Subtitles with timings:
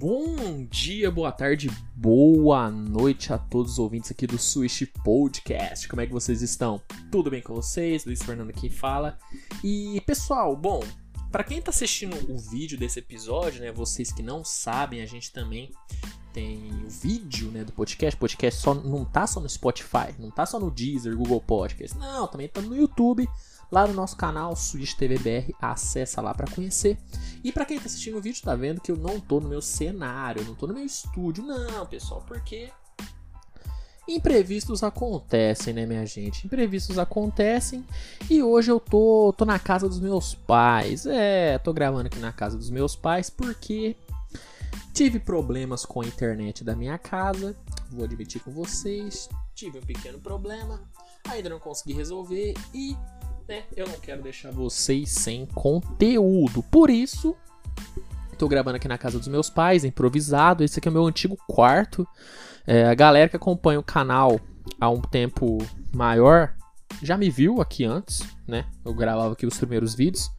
[0.00, 5.86] Bom dia, boa tarde, boa noite a todos os ouvintes aqui do Switch Podcast.
[5.86, 6.80] Como é que vocês estão?
[7.12, 8.06] Tudo bem com vocês?
[8.06, 9.18] Luiz Fernando aqui fala.
[9.62, 10.82] E pessoal, bom,
[11.30, 15.30] para quem tá assistindo o vídeo desse episódio, né, vocês que não sabem, a gente
[15.30, 15.70] também
[16.32, 18.16] tem o vídeo, né, do podcast.
[18.16, 21.96] O podcast só não tá só no Spotify, não tá só no Deezer, Google Podcast.
[21.98, 23.28] Não, também tá no YouTube
[23.70, 26.98] lá no nosso canal Switch TV BR, acessa lá para conhecer.
[27.44, 29.62] E para quem tá assistindo o vídeo, tá vendo que eu não tô no meu
[29.62, 32.70] cenário, não tô no meu estúdio, não, pessoal, porque
[34.08, 36.46] imprevistos acontecem, né, minha gente?
[36.46, 37.84] Imprevistos acontecem
[38.28, 41.06] e hoje eu tô, tô na casa dos meus pais.
[41.06, 43.96] É, tô gravando aqui na casa dos meus pais porque
[44.92, 47.56] tive problemas com a internet da minha casa.
[47.90, 50.82] Vou admitir com vocês, tive um pequeno problema,
[51.28, 52.96] ainda não consegui resolver e
[53.50, 53.64] né?
[53.76, 56.62] Eu não quero deixar vocês sem conteúdo.
[56.70, 57.34] Por isso,
[58.38, 60.62] tô gravando aqui na casa dos meus pais, improvisado.
[60.62, 62.06] Esse aqui é o meu antigo quarto.
[62.64, 64.40] É, a galera que acompanha o canal
[64.80, 65.58] há um tempo
[65.92, 66.54] maior
[67.02, 68.66] já me viu aqui antes, né?
[68.84, 70.30] Eu gravava aqui os primeiros vídeos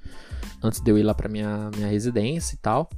[0.63, 2.89] antes de eu ir lá para minha, minha residência e tal.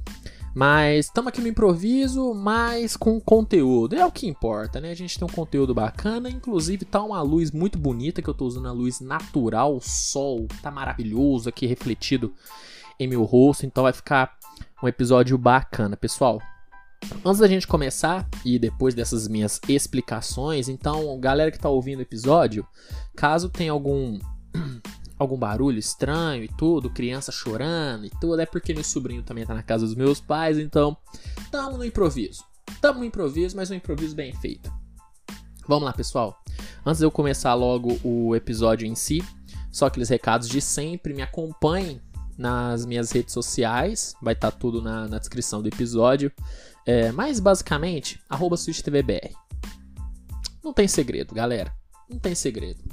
[0.54, 3.96] Mas estamos aqui no improviso, mas com conteúdo.
[3.96, 4.92] É o que importa, né?
[4.92, 6.30] A gente tem um conteúdo bacana.
[6.30, 9.76] Inclusive, tá uma luz muito bonita que eu tô usando a luz natural.
[9.76, 12.32] O sol tá maravilhoso aqui refletido
[13.00, 13.66] em meu rosto.
[13.66, 14.38] Então vai ficar
[14.80, 16.40] um episódio bacana, pessoal.
[17.24, 22.02] Antes da gente começar e depois dessas minhas explicações, então, galera que tá ouvindo o
[22.02, 22.66] episódio,
[23.14, 24.18] caso tenha algum
[25.24, 29.54] algum barulho estranho e tudo, criança chorando e tudo, é porque meu sobrinho também tá
[29.54, 30.96] na casa dos meus pais, então
[31.50, 32.44] tamo no improviso.
[32.80, 34.72] Tamo no improviso, mas um improviso bem feito.
[35.66, 36.38] Vamos lá, pessoal.
[36.84, 39.24] Antes de eu começar logo o episódio em si,
[39.72, 42.00] só aqueles recados de sempre, me acompanhem
[42.36, 46.30] nas minhas redes sociais, vai estar tá tudo na, na, descrição do episódio.
[46.86, 49.34] É, mas basicamente, arroba SwitchTVBR.
[50.62, 51.72] Não tem segredo, galera.
[52.10, 52.84] Não tem segredo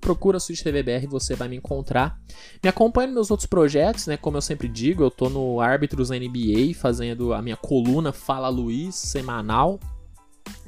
[0.00, 2.20] procura Switch TV BR, você vai me encontrar.
[2.62, 4.16] Me acompanhe nos meus outros projetos, né?
[4.16, 8.94] Como eu sempre digo, eu tô no Árbitros NBA, fazendo a minha coluna Fala Luiz,
[8.94, 9.78] semanal.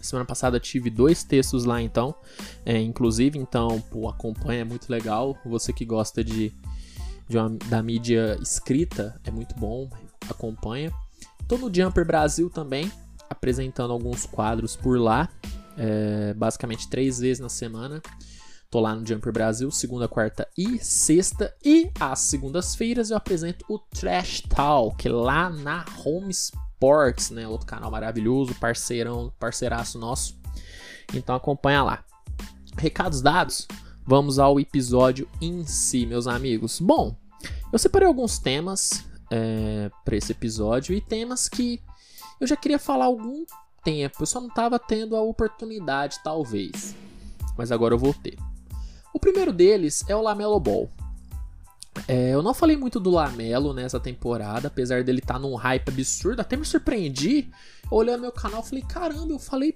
[0.00, 2.14] Semana passada tive dois textos lá, então,
[2.64, 5.36] é, inclusive, então, pô, acompanha, é muito legal.
[5.46, 6.52] Você que gosta de,
[7.26, 9.88] de uma, da mídia escrita, é muito bom,
[10.28, 10.92] acompanha.
[11.48, 12.90] Tô no Jumper Brasil também,
[13.30, 15.28] apresentando alguns quadros por lá,
[15.76, 18.02] é, basicamente três vezes na semana.
[18.74, 21.54] Tô lá no Jumper Brasil, segunda, quarta e sexta.
[21.64, 27.46] E às segundas-feiras eu apresento o Trash Talk lá na Home Sports, né?
[27.46, 30.36] Outro canal maravilhoso, parceirão, parceiraço nosso.
[31.14, 32.04] Então acompanha lá.
[32.76, 33.68] Recados dados,
[34.04, 36.80] vamos ao episódio em si, meus amigos.
[36.80, 37.16] Bom,
[37.72, 41.80] eu separei alguns temas é, para esse episódio e temas que
[42.40, 43.44] eu já queria falar há algum
[43.84, 44.16] tempo.
[44.20, 46.96] Eu só não estava tendo a oportunidade, talvez.
[47.56, 48.36] Mas agora eu vou ter.
[49.14, 50.90] O primeiro deles é o Lamelo Ball.
[52.08, 55.88] É, eu não falei muito do Lamelo nessa temporada, apesar dele estar tá num hype
[55.88, 56.40] absurdo.
[56.40, 57.48] Até me surpreendi
[57.88, 58.60] olhando meu canal.
[58.64, 59.72] Falei, caramba, eu falei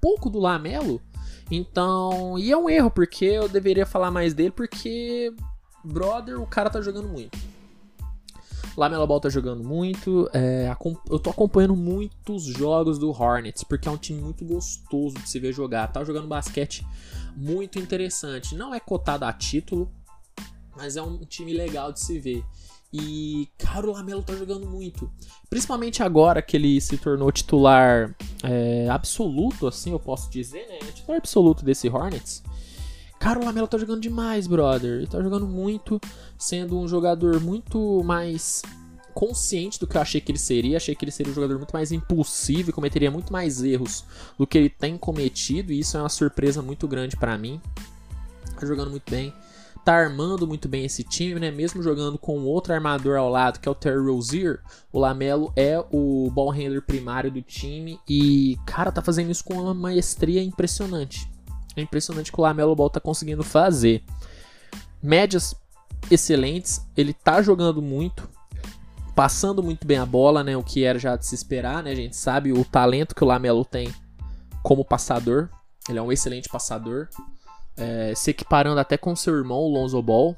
[0.00, 1.02] pouco do Lamelo.
[1.50, 5.34] Então, e é um erro, porque eu deveria falar mais dele, porque,
[5.84, 7.36] brother, o cara tá jogando muito.
[8.76, 10.30] Lamelo Ball tá jogando muito.
[10.32, 10.72] É,
[11.10, 15.40] eu tô acompanhando muitos jogos do Hornets, porque é um time muito gostoso de se
[15.40, 15.88] ver jogar.
[15.88, 16.86] Tá jogando basquete
[17.36, 18.54] muito interessante.
[18.54, 19.92] Não é cotado a título,
[20.76, 22.44] mas é um time legal de se ver.
[22.92, 25.10] E, cara, o Lamelo tá jogando muito.
[25.50, 30.78] Principalmente agora que ele se tornou titular é, absoluto, assim eu posso dizer, né?
[30.92, 32.42] Titular absoluto desse Hornets.
[33.18, 34.98] Cara, o Lamelo tá jogando demais, brother.
[34.98, 36.00] Ele tá jogando muito,
[36.38, 38.62] sendo um jogador muito mais
[39.16, 40.76] consciente do que eu achei que ele seria.
[40.76, 44.04] Achei que ele seria um jogador muito mais impulsivo e cometeria muito mais erros
[44.38, 45.72] do que ele tem cometido.
[45.72, 47.58] E isso é uma surpresa muito grande para mim.
[48.60, 49.32] Tá jogando muito bem.
[49.82, 51.50] Tá armando muito bem esse time, né?
[51.50, 54.60] Mesmo jogando com outro armador ao lado, que é o Terry Rozier,
[54.92, 57.98] o Lamelo é o ball handler primário do time.
[58.06, 61.26] E, cara, tá fazendo isso com uma maestria impressionante.
[61.74, 64.04] É impressionante que o Lamelo Ball tá conseguindo fazer.
[65.02, 65.54] Médias
[66.10, 68.28] excelentes, ele tá jogando muito,
[69.16, 70.54] passando muito bem a bola, né?
[70.58, 71.90] O que era já de se esperar, né?
[71.90, 73.92] A gente sabe o talento que o Lamelo tem
[74.62, 75.48] como passador.
[75.88, 77.08] Ele é um excelente passador.
[77.78, 80.36] É, se equiparando até com seu irmão, o Lonzo Ball.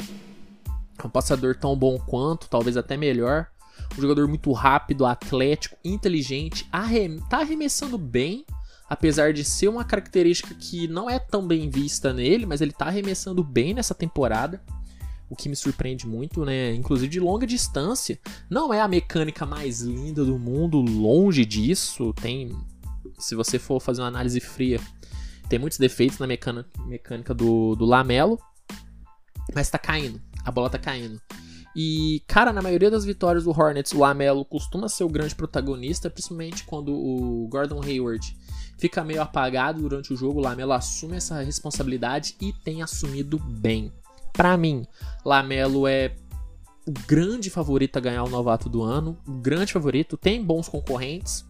[0.96, 3.48] É um passador tão bom quanto, talvez até melhor.
[3.96, 6.68] Um jogador muito rápido, atlético, inteligente.
[6.70, 8.46] Arrem tá arremessando bem
[8.88, 12.86] apesar de ser uma característica que não é tão bem vista nele, mas ele tá
[12.86, 14.62] arremessando bem nessa temporada.
[15.28, 16.74] O que me surpreende muito, né?
[16.74, 18.18] Inclusive de longa distância.
[18.48, 22.12] Não é a mecânica mais linda do mundo, longe disso.
[22.14, 22.56] Tem.
[23.18, 24.80] Se você for fazer uma análise fria,
[25.48, 28.38] tem muitos defeitos na mecânica, mecânica do, do Lamelo.
[29.54, 30.20] Mas tá caindo.
[30.44, 31.20] A bola tá caindo.
[31.76, 36.10] E, cara, na maioria das vitórias do Hornets, o Lamelo costuma ser o grande protagonista,
[36.10, 38.36] principalmente quando o Gordon Hayward
[38.78, 40.40] fica meio apagado durante o jogo.
[40.40, 43.92] O Lamelo assume essa responsabilidade e tem assumido bem.
[44.38, 44.86] Para mim,
[45.24, 46.12] Lamelo é
[46.86, 51.44] o grande favorito a ganhar o novato do ano, o grande favorito, tem bons concorrentes.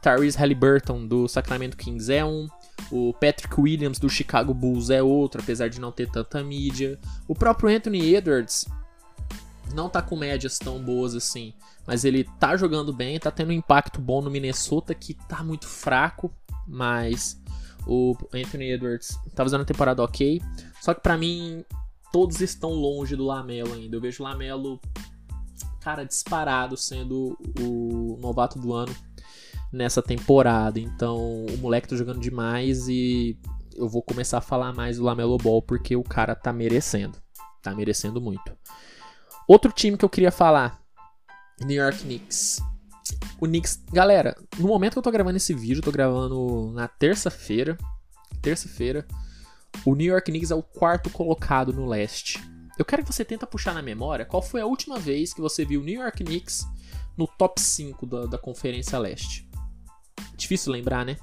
[0.00, 2.46] Tyrese Halliburton do Sacramento Kings é um,
[2.92, 6.96] o Patrick Williams do Chicago Bulls é outro, apesar de não ter tanta mídia.
[7.26, 8.66] O próprio Anthony Edwards
[9.74, 11.52] não tá com médias tão boas assim,
[11.84, 15.66] mas ele tá jogando bem, tá tendo um impacto bom no Minnesota que tá muito
[15.66, 16.32] fraco,
[16.68, 17.36] mas
[17.84, 20.40] o Anthony Edwards tá fazendo uma temporada ok.
[20.80, 21.64] Só que para mim
[22.12, 23.96] todos estão longe do Lamelo ainda.
[23.96, 24.80] Eu vejo o Lamelo,
[25.80, 28.94] cara, disparado sendo o novato do ano
[29.72, 30.80] nessa temporada.
[30.80, 33.38] Então, o moleque tá jogando demais e
[33.76, 37.18] eu vou começar a falar mais do Lamelo Ball porque o cara tá merecendo.
[37.62, 38.56] Tá merecendo muito.
[39.46, 40.80] Outro time que eu queria falar,
[41.60, 42.60] New York Knicks.
[43.40, 46.86] O Knicks, galera, no momento que eu tô gravando esse vídeo, eu tô gravando na
[46.86, 47.76] terça-feira.
[48.42, 49.06] Terça-feira.
[49.84, 52.42] O New York Knicks é o quarto colocado no leste.
[52.78, 55.64] Eu quero que você tenta puxar na memória qual foi a última vez que você
[55.64, 56.64] viu o New York Knicks
[57.16, 59.48] no top 5 da, da Conferência Leste.
[60.36, 61.16] Difícil lembrar, né?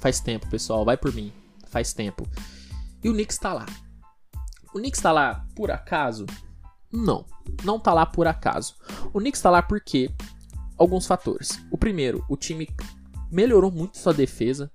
[0.00, 0.84] Faz tempo, pessoal.
[0.84, 1.32] Vai por mim.
[1.68, 2.26] Faz tempo.
[3.02, 3.66] E o Knicks tá lá.
[4.74, 6.26] O Knicks tá lá por acaso?
[6.92, 7.24] Não.
[7.62, 8.74] Não tá lá por acaso.
[9.12, 10.10] O Knicks tá lá porque
[10.76, 11.60] alguns fatores.
[11.70, 12.68] O primeiro, o time
[13.30, 14.70] melhorou muito sua defesa.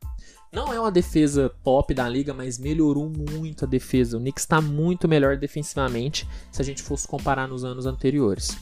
[0.52, 4.18] Não é uma defesa top da liga, mas melhorou muito a defesa.
[4.18, 8.58] O Knicks está muito melhor defensivamente se a gente fosse comparar nos anos anteriores.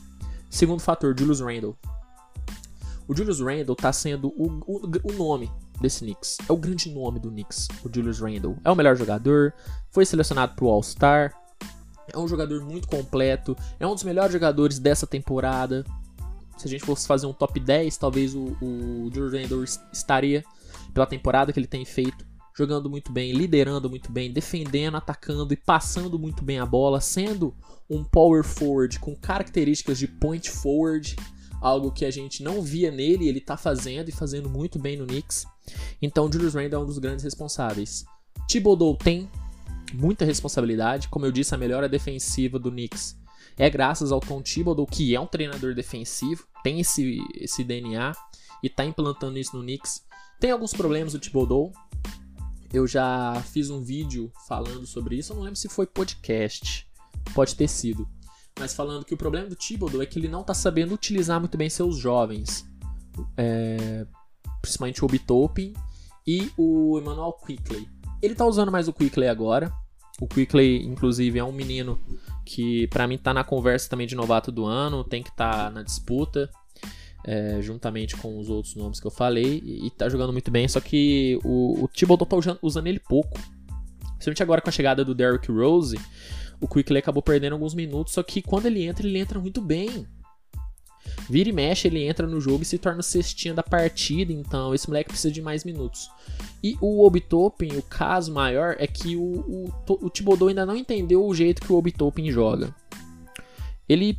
[0.51, 1.75] Segundo fator, Julius Randle.
[3.07, 5.51] O Julius Randle está sendo o, o, o, nome
[5.81, 6.37] desse Knicks.
[6.47, 8.55] É o grande nome do Knicks, o Julius Randle.
[8.63, 9.51] É o melhor jogador,
[9.89, 11.33] foi selecionado para o All-Star,
[12.13, 15.83] é um jogador muito completo, é um dos melhores jogadores dessa temporada.
[16.55, 20.43] Se a gente fosse fazer um top 10, talvez o, o Julius Randle estaria
[20.93, 22.25] pela temporada que ele tem feito,
[22.57, 27.55] jogando muito bem, liderando muito bem, defendendo, atacando e passando muito bem a bola, sendo
[27.89, 31.15] um power forward com características de point forward,
[31.61, 35.05] algo que a gente não via nele, ele tá fazendo e fazendo muito bem no
[35.05, 35.45] Knicks.
[36.01, 38.05] Então, Julius Randle é um dos grandes responsáveis.
[38.47, 39.29] Thibodeau tem
[39.93, 43.19] muita responsabilidade, como eu disse, a melhora defensiva do Knicks
[43.59, 48.13] é graças ao Tom Thibodeau, que é um treinador defensivo, tem esse, esse DNA
[48.63, 50.01] e tá implantando isso no Knicks.
[50.39, 51.73] Tem alguns problemas do Thibodeau.
[52.71, 55.33] Eu já fiz um vídeo falando sobre isso.
[55.33, 56.87] Eu não lembro se foi podcast.
[57.33, 58.07] Pode ter sido.
[58.57, 61.57] Mas falando que o problema do Thibodeau é que ele não está sabendo utilizar muito
[61.57, 62.65] bem seus jovens.
[63.35, 64.07] É,
[64.61, 65.75] principalmente o Obi
[66.25, 67.89] e o Emmanuel Quickley.
[68.21, 69.73] Ele está usando mais o Quickley agora.
[70.21, 71.99] O Quickley, inclusive, é um menino
[72.45, 75.69] que para mim está na conversa também de novato do ano, tem que estar tá
[75.69, 76.49] na disputa
[77.25, 80.67] é, juntamente com os outros nomes que eu falei, e, e tá jogando muito bem,
[80.67, 83.39] só que o, o Thibodeau tá usando, usando ele pouco.
[84.13, 85.97] Principalmente agora com a chegada do Derrick Rose,
[86.59, 90.07] o Quickley acabou perdendo alguns minutos, só que quando ele entra, ele entra muito bem.
[91.29, 94.87] Vira e mexe, ele entra no jogo e se torna cestinha da partida, então esse
[94.87, 96.09] moleque precisa de mais minutos.
[96.61, 101.25] E o Obitopin, o caso maior é que o, o, o Thibodeau ainda não entendeu
[101.25, 102.75] o jeito que o Obitopin joga.
[103.87, 104.17] Ele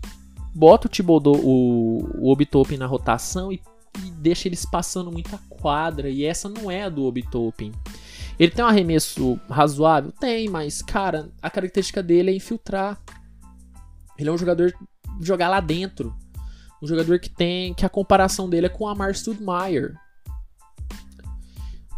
[0.55, 3.63] bota o Thibodeau, o, o Obitopin na rotação e,
[4.05, 6.09] e, deixa eles passando muita quadra.
[6.09, 7.73] E essa não é a do Obitopin.
[8.39, 10.13] Ele tem um arremesso razoável?
[10.13, 12.99] Tem, mas, cara, a característica dele é infiltrar.
[14.19, 14.73] Ele é um jogador
[15.21, 16.15] jogar lá dentro.
[16.83, 17.75] Um jogador que tem.
[17.75, 19.95] que a comparação dele é com o Amar Studmeyer.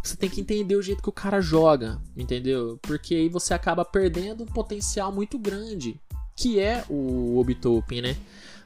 [0.03, 2.77] Você tem que entender o jeito que o cara joga, entendeu?
[2.83, 6.01] Porque aí você acaba perdendo um potencial muito grande
[6.37, 8.17] que é o Obitopin, né?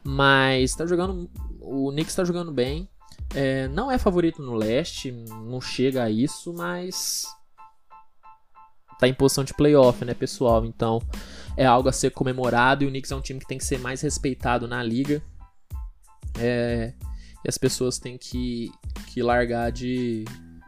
[0.03, 1.31] Mas tá jogando.
[1.61, 2.89] O Knicks tá jogando bem.
[3.35, 7.27] É, não é favorito no leste, não chega a isso, mas
[8.99, 10.65] tá em posição de playoff, né, pessoal?
[10.65, 11.03] Então
[11.57, 13.79] é algo a ser comemorado e o Knicks é um time que tem que ser
[13.79, 15.23] mais respeitado na liga.
[16.39, 16.93] É,
[17.45, 18.71] e as pessoas têm que,
[19.09, 20.25] que largar de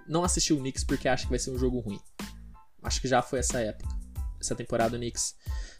[0.08, 2.00] não assistir o Knicks porque acha que vai ser um jogo ruim.
[2.82, 3.88] Acho que já foi essa época.
[4.40, 5.34] Essa temporada o Knicks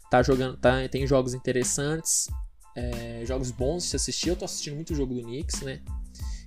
[0.09, 2.27] tá jogando, tá, tem jogos interessantes,
[2.75, 4.29] é, jogos bons de se assistir.
[4.29, 5.81] Eu tô assistindo muito o jogo do Knicks, né?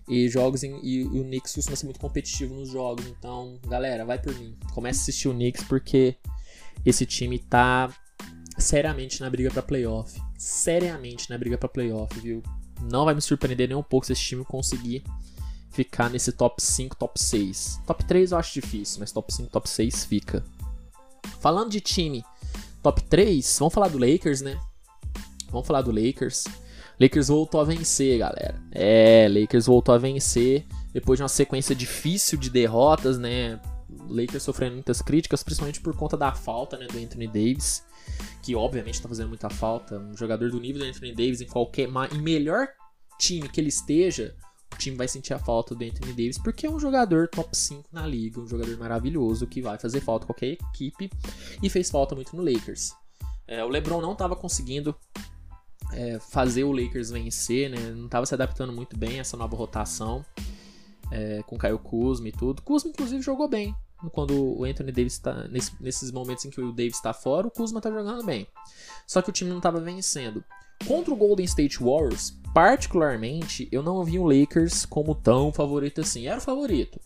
[0.09, 3.07] E jogos em, e, e, o Knicks costuma ser muito competitivo nos jogos.
[3.07, 4.57] Então, galera, vai por mim.
[4.73, 6.17] Comece a assistir o Knicks porque
[6.85, 7.93] esse time tá
[8.59, 10.21] seriamente na briga para playoff.
[10.37, 12.43] Seriamente na briga para playoff, viu?
[12.91, 15.05] Não vai me surpreender nem um pouco se esse time conseguir
[15.71, 17.81] ficar nesse top 5, top 6.
[17.87, 20.45] Top 3 eu acho difícil, mas top 5, top 6 fica.
[21.41, 22.25] Falando de time
[22.83, 24.59] top 3, vamos falar do Lakers, né?
[25.51, 26.45] Vamos falar do Lakers.
[26.99, 28.61] Lakers voltou a vencer, galera.
[28.73, 33.61] É, Lakers voltou a vencer depois de uma sequência difícil de derrotas, né?
[34.09, 37.85] Lakers sofrendo muitas críticas, principalmente por conta da falta né, do Anthony Davis,
[38.43, 39.99] que obviamente está fazendo muita falta.
[39.99, 42.69] Um jogador do nível do Anthony Davis em qualquer, em melhor
[43.19, 44.35] time que ele esteja,
[44.73, 47.89] o time vai sentir a falta do Anthony Davis, porque é um jogador top 5
[47.93, 51.11] na liga, um jogador maravilhoso que vai fazer falta qualquer equipe
[51.63, 52.93] e fez falta muito no Lakers.
[53.47, 54.95] É, o LeBron não estava conseguindo
[55.93, 57.91] é, fazer o Lakers vencer, né?
[57.91, 60.25] Não estava se adaptando muito bem a essa nova rotação.
[61.11, 62.63] É, com Caio Kuzma e tudo.
[62.63, 63.75] Kuzma, inclusive, jogou bem.
[64.13, 65.47] Quando o Anthony Davis está.
[65.49, 68.47] Nesse, nesses momentos em que o Davis está fora, o Kuzma está jogando bem.
[69.07, 70.43] Só que o time não estava vencendo.
[70.89, 76.27] Contra o Golden State Warriors, particularmente, eu não vi o Lakers como tão favorito assim.
[76.27, 77.01] Era o favorito.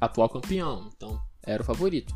[0.00, 2.14] Atual campeão, então era o favorito.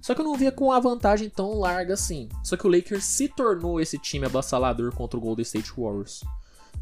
[0.00, 2.28] Só que eu não via com a vantagem tão larga assim.
[2.42, 6.22] Só que o Lakers se tornou esse time abassalador contra o Golden State Warriors.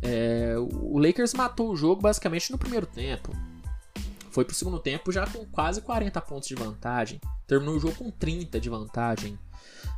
[0.01, 3.33] É, o Lakers matou o jogo basicamente no primeiro tempo.
[4.31, 7.21] Foi pro segundo tempo já com quase 40 pontos de vantagem.
[7.47, 9.39] Terminou o jogo com 30 de vantagem.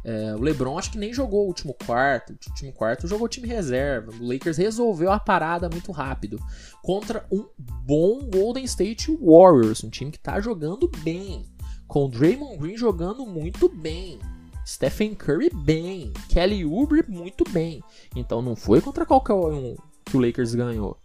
[0.04, 2.30] É, o LeBron acho que nem jogou o último quarto.
[2.30, 4.12] O último quarto jogou time reserva.
[4.12, 6.38] O Lakers resolveu a parada muito rápido.
[6.82, 9.84] Contra um bom Golden State Warriors.
[9.84, 11.46] Um time que tá jogando bem
[11.92, 14.18] com Draymond Green jogando muito bem.
[14.66, 17.82] Stephen Curry bem, Kelly Oubre muito bem.
[18.16, 20.96] Então não foi contra qualquer um que o Lakers ganhou.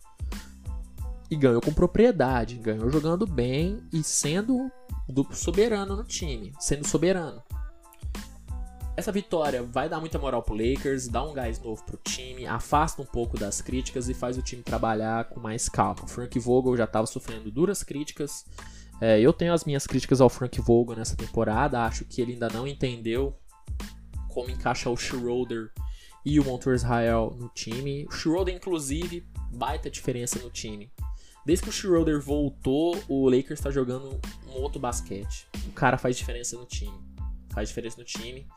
[1.30, 4.72] E ganhou com propriedade, ganhou jogando bem e sendo
[5.10, 7.44] duplo soberano no time, sendo soberano.
[8.98, 13.01] Essa vitória vai dar muita moral pro Lakers, dá um gás novo pro time, afasta
[13.01, 16.04] um pouco das críticas e faz o time trabalhar com mais calma.
[16.04, 18.44] O Frank Vogel já estava sofrendo duras críticas
[19.00, 21.82] é, eu tenho as minhas críticas ao Frank Vogel nessa temporada.
[21.82, 23.38] Acho que ele ainda não entendeu
[24.27, 25.72] como encaixar o Schroeder
[26.25, 28.06] e o Montrezl Israel no time.
[28.10, 30.92] O Schroeder, inclusive, baita diferença no time.
[31.46, 35.48] Desde que o Schroeder voltou, o Lakers está jogando um outro basquete.
[35.68, 36.98] O cara faz diferença no time.
[37.51, 38.48] Faz diferença no time.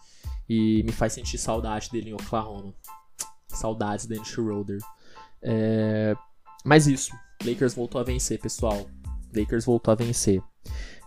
[0.52, 2.74] E me faz sentir saudade dele em Oklahoma.
[3.46, 4.80] Saudades dele Schroeder.
[5.40, 6.16] É...
[6.64, 7.12] Mas isso.
[7.44, 8.90] Lakers voltou a vencer, pessoal.
[9.32, 10.42] Lakers voltou a vencer.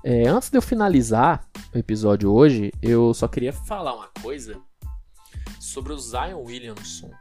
[0.02, 4.62] É, antes de eu finalizar o episódio hoje, eu só queria falar uma coisa
[5.60, 7.12] sobre o Zion Williamson.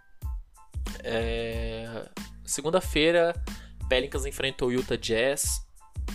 [1.02, 2.08] É,
[2.44, 3.34] Segunda-feira,
[3.88, 5.66] Pelicans enfrentou o Utah Jazz.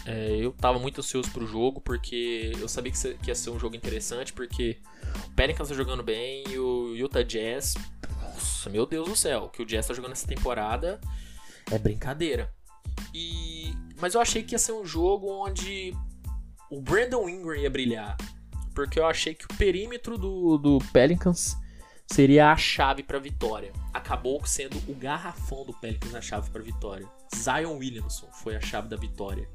[0.06, 3.76] É, eu tava muito ansioso pro jogo, porque eu sabia que ia ser um jogo
[3.76, 4.78] interessante, porque
[5.26, 7.76] o Pelicans tá jogando bem e o Utah Jazz.
[8.22, 11.00] Nossa, meu Deus do céu, que o Jazz tá jogando essa temporada
[11.72, 12.52] é brincadeira.
[13.14, 15.94] E mas eu achei que ia ser um jogo onde
[16.70, 18.16] o Brandon Ingram ia brilhar.
[18.74, 21.58] Porque eu achei que o perímetro do, do Pelicans
[22.06, 23.74] seria a chave para vitória.
[23.92, 27.08] Acabou sendo o garrafão do Pelicans a chave para vitória.
[27.36, 29.50] Zion Williamson foi a chave da vitória.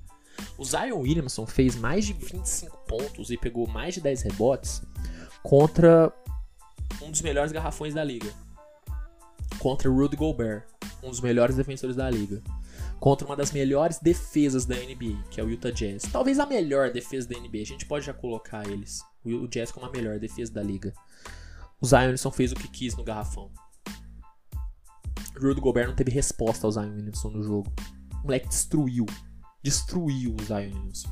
[0.56, 4.82] O Zion Williamson fez mais de 25 pontos e pegou mais de 10 rebotes
[5.42, 6.12] contra
[7.00, 8.32] um dos melhores garrafões da liga.
[9.58, 10.64] Contra Rudy Gobert,
[11.02, 12.42] um dos melhores defensores da liga
[13.02, 16.04] contra uma das melhores defesas da NBA, que é o Utah Jazz.
[16.04, 19.02] Talvez a melhor defesa da NBA, a gente pode já colocar eles.
[19.24, 20.94] O Jazz como a melhor defesa da liga.
[21.80, 23.50] O Zion fez o que quis no garrafão.
[25.36, 27.72] Rudy Gobert não teve resposta ao Zion Williamson no jogo.
[28.22, 29.06] O moleque destruiu.
[29.62, 31.10] Destruiu o Zion Williamson.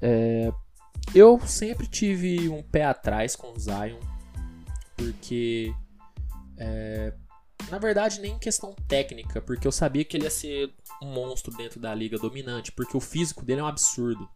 [0.00, 0.52] É,
[1.14, 3.98] eu sempre tive um pé atrás com o Zion,
[4.96, 5.72] porque
[6.56, 7.14] é,
[7.70, 11.80] na verdade, nem questão técnica, porque eu sabia que ele ia ser um monstro dentro
[11.80, 14.28] da liga dominante, porque o físico dele é um absurdo.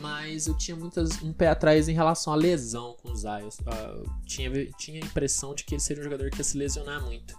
[0.00, 3.48] Mas eu tinha muitas, um pé atrás em relação à lesão com o Zion.
[3.66, 7.02] Eu tinha, tinha a impressão de que ele seria um jogador que ia se lesionar
[7.04, 7.34] muito.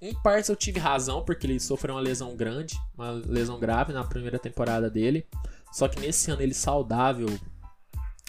[0.00, 4.02] Em partes eu tive razão, porque ele sofreu uma lesão grande, uma lesão grave na
[4.02, 5.26] primeira temporada dele.
[5.72, 7.28] Só que nesse ano ele saudável,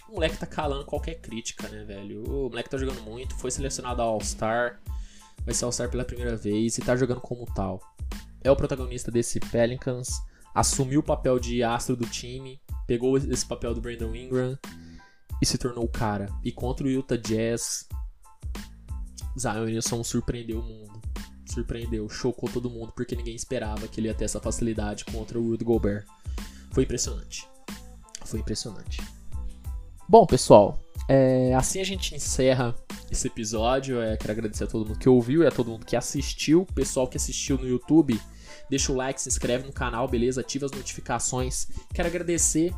[0.10, 2.24] o moleque tá calando qualquer crítica, né, velho?
[2.24, 4.80] O moleque tá jogando muito, foi selecionado ao All-Star
[5.46, 7.82] vai se alçar pela primeira vez e tá jogando como tal.
[8.44, 10.22] É o protagonista desse Pelicans,
[10.54, 14.58] assumiu o papel de astro do time, pegou esse papel do Brandon Ingram
[15.42, 16.28] e se tornou o cara.
[16.44, 17.88] E contra o Utah Jazz,
[19.38, 20.90] Zion Williamson surpreendeu o mundo.
[21.51, 25.50] Surpreendeu, chocou todo mundo, porque ninguém esperava que ele ia ter essa facilidade contra o
[25.50, 26.05] Rudy Gobert.
[26.72, 27.46] Foi impressionante.
[28.25, 29.01] Foi impressionante.
[30.08, 30.79] Bom, pessoal,
[31.10, 32.74] é, assim a gente encerra
[33.12, 34.01] esse episódio.
[34.01, 36.65] É, quero agradecer a todo mundo que ouviu e a todo mundo que assistiu.
[36.74, 38.20] Pessoal que assistiu no YouTube,
[38.70, 40.39] deixa o like, se inscreve no canal, beleza?
[40.39, 41.67] Ativa as notificações.
[41.93, 42.74] Quero agradecer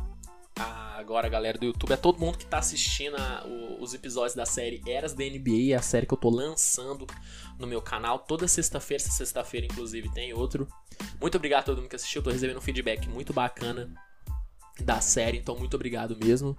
[0.58, 4.34] a, agora, galera do YouTube, a todo mundo que tá assistindo a, o, os episódios
[4.34, 7.06] da série Eras da NBA, a série que eu tô lançando
[7.58, 9.02] no meu canal toda sexta-feira.
[9.02, 10.68] Essa sexta-feira, inclusive, tem outro.
[11.20, 12.22] Muito obrigado a todo mundo que assistiu.
[12.22, 13.92] Tô recebendo um feedback muito bacana
[14.80, 16.56] da série, então muito obrigado mesmo.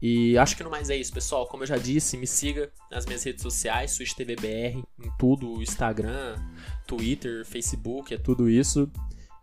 [0.00, 1.46] E acho que no mais é isso, pessoal.
[1.48, 6.36] Como eu já disse, me siga nas minhas redes sociais, SwitchTVBR, em tudo, Instagram,
[6.86, 8.90] Twitter, Facebook, é tudo isso.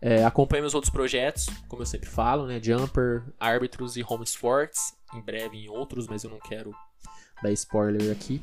[0.00, 2.60] É, acompanhe meus outros projetos, como eu sempre falo, né?
[2.62, 4.94] Jumper, Árbitros e Home Sports.
[5.14, 6.74] Em breve em outros, mas eu não quero
[7.42, 8.42] dar spoiler aqui.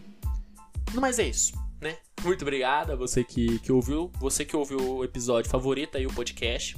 [0.94, 1.98] No mais é isso, né?
[2.24, 4.12] Muito obrigado a você que, que ouviu.
[4.20, 6.78] Você que ouviu o episódio favorito aí, o podcast.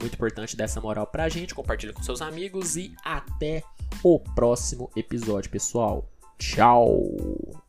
[0.00, 1.54] Muito importante dessa moral pra gente.
[1.54, 3.62] Compartilha com seus amigos e até
[4.02, 6.10] o próximo episódio, pessoal.
[6.38, 7.63] Tchau!